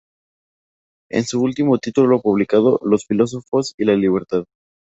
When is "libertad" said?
3.93-4.45